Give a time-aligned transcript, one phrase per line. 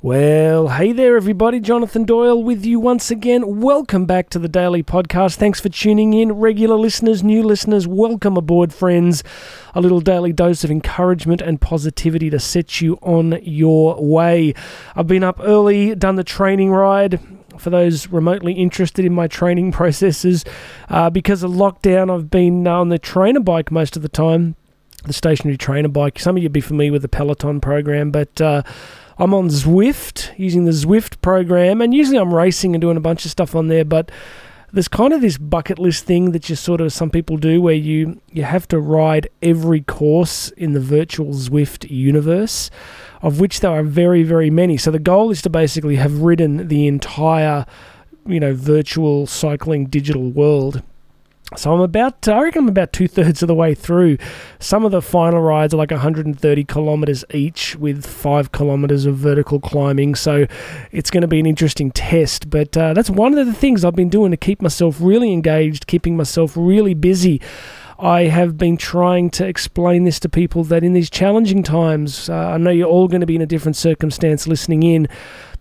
[0.00, 1.58] Well, hey there, everybody.
[1.58, 3.60] Jonathan Doyle with you once again.
[3.60, 5.34] Welcome back to the Daily Podcast.
[5.34, 6.34] Thanks for tuning in.
[6.34, 9.24] Regular listeners, new listeners, welcome aboard, friends.
[9.74, 14.54] A little daily dose of encouragement and positivity to set you on your way.
[14.94, 17.18] I've been up early, done the training ride.
[17.58, 20.44] For those remotely interested in my training processes,
[20.90, 24.54] uh, because of lockdown, I've been on the trainer bike most of the time,
[25.02, 26.20] the stationary trainer bike.
[26.20, 28.62] Some of you'd be familiar with the Peloton program, but uh,
[29.18, 33.24] I'm on Zwift using the Zwift program, and usually I'm racing and doing a bunch
[33.24, 34.12] of stuff on there, but
[34.72, 37.74] there's kind of this bucket list thing that you sort of some people do where
[37.74, 42.70] you you have to ride every course in the virtual Zwift universe
[43.22, 44.76] of which there are very very many.
[44.76, 47.66] So the goal is to basically have ridden the entire
[48.26, 50.82] you know virtual cycling digital world
[51.56, 54.18] so I'm about, I reckon I'm about two thirds of the way through.
[54.58, 59.58] Some of the final rides are like 130 kilometers each with five kilometers of vertical
[59.58, 60.14] climbing.
[60.14, 60.46] So
[60.92, 62.50] it's going to be an interesting test.
[62.50, 65.86] But uh, that's one of the things I've been doing to keep myself really engaged,
[65.86, 67.40] keeping myself really busy.
[67.98, 72.34] I have been trying to explain this to people that in these challenging times, uh,
[72.34, 75.08] I know you're all going to be in a different circumstance listening in.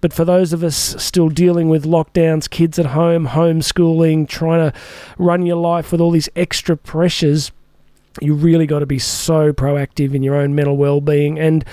[0.00, 4.78] But for those of us still dealing with lockdowns, kids at home, homeschooling, trying to
[5.18, 7.50] run your life with all these extra pressures,
[8.20, 11.64] you really got to be so proactive in your own mental well-being and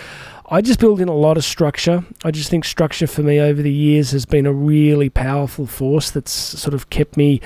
[0.47, 2.05] I just build in a lot of structure.
[2.23, 6.11] I just think structure for me over the years has been a really powerful force
[6.11, 7.41] that's sort of kept me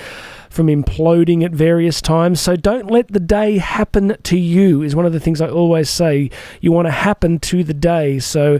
[0.49, 2.41] from imploding at various times.
[2.41, 5.89] So don't let the day happen to you, is one of the things I always
[5.89, 6.29] say.
[6.59, 8.19] You want to happen to the day.
[8.19, 8.59] So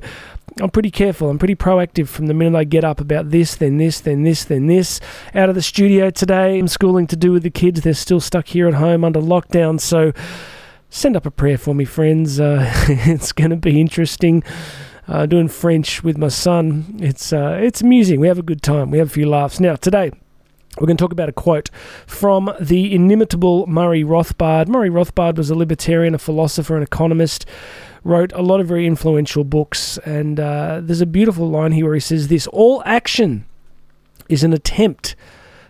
[0.60, 1.30] I'm pretty careful.
[1.30, 4.44] I'm pretty proactive from the minute I get up about this, then this, then this,
[4.44, 5.00] then this.
[5.34, 7.82] Out of the studio today, I'm schooling to do with the kids.
[7.82, 9.80] They're still stuck here at home under lockdown.
[9.80, 10.14] So
[10.90, 12.40] send up a prayer for me, friends.
[12.40, 14.44] Uh, it's going to be interesting.
[15.08, 16.98] Uh, doing French with my son.
[17.00, 18.20] It's uh, it's amusing.
[18.20, 18.92] We have a good time.
[18.92, 19.60] We have a few laughs.
[19.60, 20.12] Now today.
[20.78, 21.70] We're going to talk about a quote
[22.06, 24.68] from the inimitable Murray Rothbard.
[24.68, 27.46] Murray Rothbard was a libertarian, a philosopher, an economist
[28.04, 29.98] wrote a lot of very influential books.
[30.00, 33.46] And uh, there's a beautiful line here where he says this All action
[34.30, 35.16] is an attempt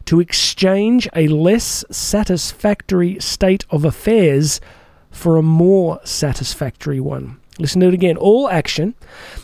[0.06, 4.60] to exchange a less satisfactory state of affairs
[5.12, 7.40] for a more satisfactory one.
[7.60, 8.18] Listen to it again.
[8.18, 8.96] All action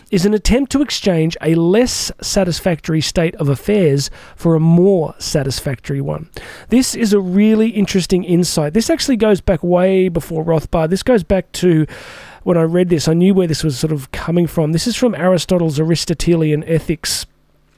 [0.09, 6.01] is an attempt to exchange a less satisfactory state of affairs for a more satisfactory
[6.01, 6.29] one.
[6.69, 8.73] This is a really interesting insight.
[8.73, 10.89] This actually goes back way before Rothbard.
[10.89, 11.85] This goes back to
[12.43, 14.71] when I read this, I knew where this was sort of coming from.
[14.71, 17.25] This is from Aristotle's Aristotelian Ethics.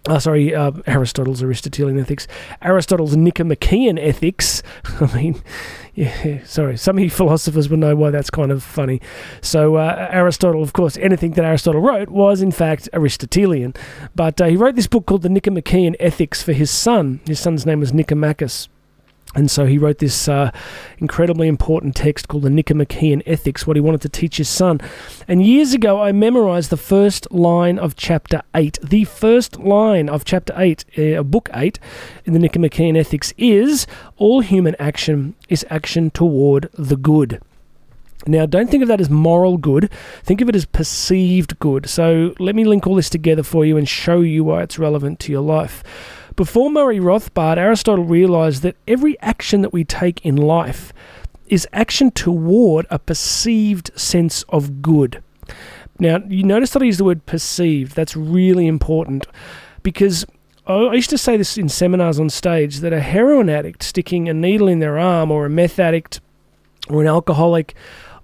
[0.07, 2.27] Uh, sorry, uh, Aristotle's Aristotelian ethics,
[2.61, 4.63] Aristotle's Nicomachean ethics.
[5.01, 5.43] I mean,
[5.95, 9.01] yeah, sorry, some of you philosophers will know why that's kind of funny.
[9.41, 13.73] So, uh, Aristotle, of course, anything that Aristotle wrote was in fact Aristotelian.
[14.15, 17.19] But uh, he wrote this book called the Nicomachean Ethics for his son.
[17.25, 18.69] His son's name was Nicomachus.
[19.35, 20.51] And so he wrote this uh,
[20.97, 24.79] incredibly important text called the Nicomachean Ethics, what he wanted to teach his son.
[25.27, 28.79] And years ago, I memorized the first line of chapter 8.
[28.81, 31.77] The first line of chapter 8, uh, book 8,
[32.25, 33.85] in the Nicomachean Ethics is
[34.15, 37.41] All human action is action toward the good.
[38.25, 39.91] Now, don't think of that as moral good.
[40.23, 41.87] Think of it as perceived good.
[41.87, 45.19] So, let me link all this together for you and show you why it's relevant
[45.21, 45.83] to your life.
[46.37, 50.93] Before Murray Rothbard, Aristotle realized that every action that we take in life
[51.47, 55.23] is action toward a perceived sense of good.
[55.97, 57.95] Now, you notice that I use the word perceived.
[57.95, 59.25] That's really important
[59.81, 60.27] because
[60.67, 64.33] I used to say this in seminars on stage that a heroin addict sticking a
[64.33, 66.21] needle in their arm or a meth addict
[66.87, 67.73] or an alcoholic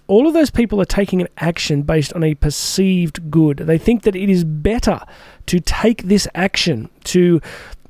[0.07, 3.57] all of those people are taking an action based on a perceived good.
[3.57, 4.99] They think that it is better
[5.47, 7.41] to take this action, to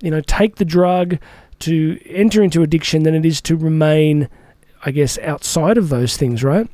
[0.01, 1.17] you know, take the drug,
[1.59, 4.27] to enter into addiction than it is to remain,
[4.85, 6.67] I guess, outside of those things, right?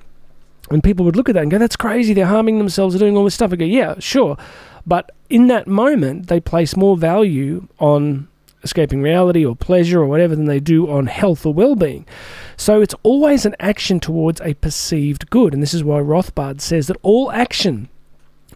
[0.72, 2.14] And people would look at that and go, that's crazy.
[2.14, 2.94] They're harming themselves.
[2.94, 3.54] They're doing all this stuff.
[3.54, 4.38] I go, yeah, sure.
[4.86, 8.29] But in that moment, they place more value on
[8.64, 12.06] escaping reality or pleasure or whatever than they do on health or well being.
[12.58, 15.54] So it's always an action towards a perceived good.
[15.54, 17.90] And this is why Rothbard says that all action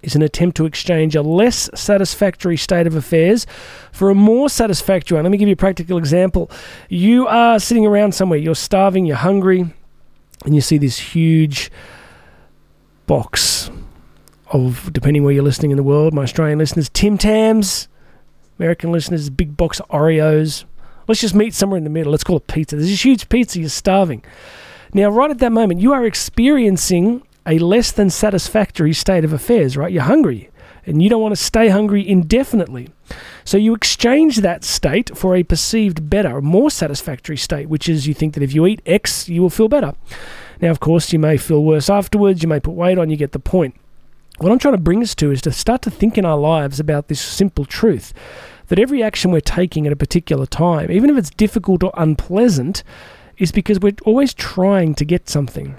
[0.02, 3.48] is an attempt to exchange a less satisfactory state of affairs
[3.92, 5.24] for a more satisfactory one.
[5.24, 6.52] Let me give you a practical example.
[6.90, 9.74] You are sitting around somewhere, you're starving, you're hungry,
[10.46, 11.72] and you see this huge
[13.08, 13.72] box
[14.52, 17.88] of, depending where you're listening in the world, my Australian listeners, Tim Tams,
[18.64, 20.64] American listeners, big box Oreos.
[21.10, 22.14] Let's just meet somewhere in the middle.
[22.14, 22.78] Let's call it pizza.
[22.78, 24.24] There's this huge pizza, you're starving.
[24.94, 29.76] Now, right at that moment, you are experiencing a less than satisfactory state of affairs,
[29.76, 29.92] right?
[29.92, 30.50] You're hungry.
[30.86, 32.90] and you don't want to stay hungry indefinitely.
[33.46, 38.14] So you exchange that state for a perceived better, more satisfactory state, which is you
[38.14, 39.94] think that if you eat X, you will feel better.
[40.62, 43.32] Now, of course, you may feel worse afterwards, you may put weight on, you get
[43.32, 43.76] the point.
[44.40, 46.80] What I'm trying to bring us to is to start to think in our lives
[46.80, 48.14] about this simple truth
[48.74, 52.82] that every action we're taking at a particular time, even if it's difficult or unpleasant,
[53.38, 55.78] is because we're always trying to get something.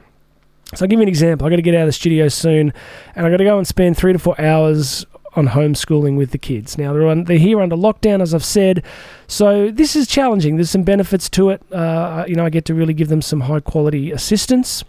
[0.77, 1.45] So I'll give you an example.
[1.45, 2.73] I've got to get out of the studio soon,
[3.17, 5.05] and I've got to go and spend three to four hours
[5.35, 6.79] on homeschooling with the kids.
[6.79, 8.85] Now they're on, they're here under lockdown, as I've said,
[9.27, 10.55] so this is challenging.
[10.55, 11.63] There's some benefits to it.
[11.73, 14.85] Uh, you know, I get to really give them some high quality assistance,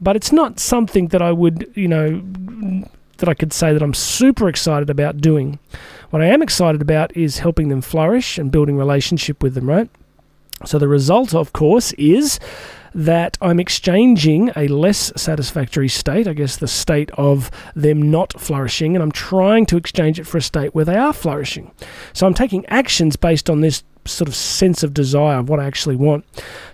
[0.00, 2.22] but it's not something that I would, you know,
[3.18, 5.58] that I could say that I'm super excited about doing.
[6.10, 9.90] What I am excited about is helping them flourish and building relationship with them, right?
[10.64, 12.40] So the result, of course, is
[12.94, 18.96] that I'm exchanging a less satisfactory state, I guess the state of them not flourishing,
[18.96, 21.72] and I'm trying to exchange it for a state where they are flourishing.
[22.14, 25.64] So I'm taking actions based on this sort of sense of desire of what I
[25.64, 26.24] actually want.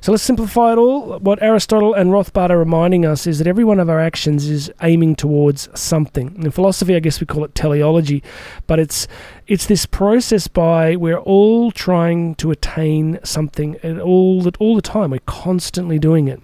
[0.01, 1.19] So let's simplify it all.
[1.19, 4.71] What Aristotle and Rothbard are reminding us is that every one of our actions is
[4.83, 6.35] aiming towards something.
[6.43, 8.23] In philosophy, I guess we call it teleology,
[8.67, 9.07] but it's
[9.47, 14.83] it's this process by we're all trying to attain something and all the, all the
[14.83, 15.11] time.
[15.11, 16.41] We're constantly doing it.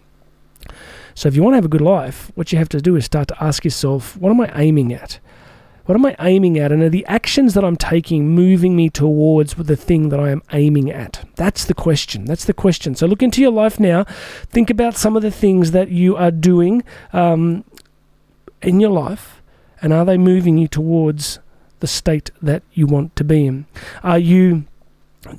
[1.15, 3.05] So if you want to have a good life, what you have to do is
[3.05, 5.19] start to ask yourself, what am I aiming at?
[5.89, 6.71] What am I aiming at?
[6.71, 10.43] And are the actions that I'm taking moving me towards the thing that I am
[10.53, 11.25] aiming at?
[11.37, 12.27] That's the question.
[12.27, 12.95] That's the question.
[12.95, 14.05] So look into your life now.
[14.51, 17.65] Think about some of the things that you are doing um,
[18.61, 19.41] in your life,
[19.81, 21.39] and are they moving you towards
[21.81, 23.65] the state that you want to be in?
[24.03, 24.67] Are you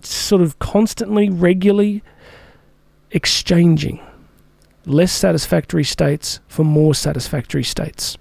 [0.02, 2.02] sort of constantly, regularly
[3.12, 4.02] exchanging
[4.88, 8.18] less satisfactory states for more satisfactory states?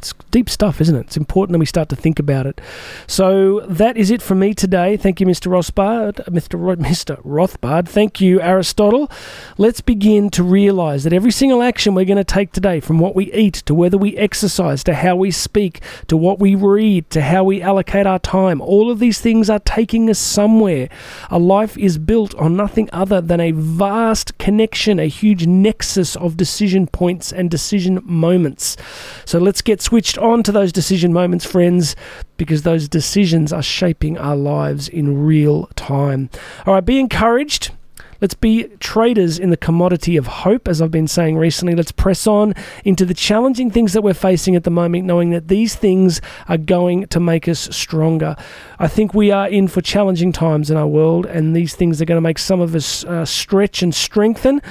[0.00, 1.00] It's deep stuff, isn't it?
[1.08, 2.58] It's important that we start to think about it.
[3.06, 4.96] So that is it from me today.
[4.96, 5.50] Thank you, Mr.
[5.50, 6.24] Rothbard.
[6.24, 6.58] Mr.
[6.58, 7.22] Ro- Mr.
[7.22, 7.86] Rothbard.
[7.86, 9.10] Thank you, Aristotle.
[9.58, 13.14] Let's begin to realize that every single action we're going to take today, from what
[13.14, 17.20] we eat to whether we exercise to how we speak to what we read to
[17.20, 20.88] how we allocate our time, all of these things are taking us somewhere.
[21.28, 26.38] A life is built on nothing other than a vast connection, a huge nexus of
[26.38, 28.78] decision points and decision moments.
[29.26, 31.96] So let's get switched on to those decision moments, friends,
[32.36, 36.30] because those decisions are shaping our lives in real time.
[36.64, 37.72] All right, be encouraged.
[38.20, 41.74] Let's be traders in the commodity of hope, as I've been saying recently.
[41.74, 42.54] Let's press on
[42.84, 46.56] into the challenging things that we're facing at the moment, knowing that these things are
[46.56, 48.36] going to make us stronger.
[48.78, 52.04] I think we are in for challenging times in our world, and these things are
[52.04, 54.62] going to make some of us uh, stretch and strengthen.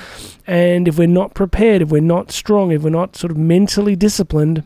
[0.48, 3.98] And if we're not prepared, if we're not strong, if we're not sort of mentally
[3.98, 4.64] disciplined,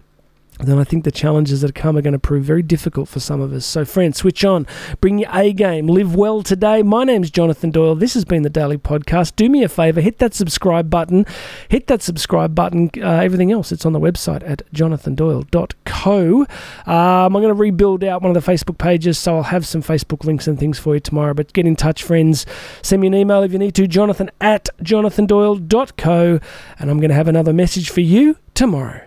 [0.60, 3.42] then I think the challenges that come are going to prove very difficult for some
[3.42, 3.66] of us.
[3.66, 4.68] So, friends, switch on,
[5.02, 6.84] bring your A game, live well today.
[6.84, 7.96] My name's Jonathan Doyle.
[7.96, 9.36] This has been the Daily Podcast.
[9.36, 11.26] Do me a favor, hit that subscribe button,
[11.70, 12.92] hit that subscribe button.
[12.98, 16.40] Uh, everything else, it's on the website at jonathandoyle.co.
[16.42, 16.46] Um,
[16.86, 20.24] I'm going to rebuild out one of the Facebook pages, so I'll have some Facebook
[20.24, 21.34] links and things for you tomorrow.
[21.34, 22.46] But get in touch, friends.
[22.82, 26.40] Send me an email if you need to, jonathan at jonathandoyle.co,
[26.80, 29.02] and I'm going to have another message for you tomorrow.